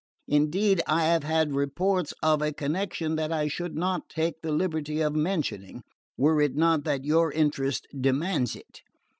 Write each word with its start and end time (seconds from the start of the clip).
Indeed, 0.27 0.81
I 0.87 1.03
have 1.03 1.21
had 1.21 1.53
reports 1.53 2.11
of 2.23 2.41
a 2.41 2.51
connection 2.51 3.17
that 3.17 3.31
I 3.31 3.47
should 3.47 3.75
not 3.75 4.09
take 4.09 4.41
the 4.41 4.51
liberty 4.51 4.99
of 4.99 5.13
mentioning, 5.15 5.83
were 6.17 6.41
it 6.41 6.55
not 6.55 6.85
that 6.85 7.05
your 7.05 7.31
interest 7.31 7.85
demands 8.01 8.55
it." 8.55 8.81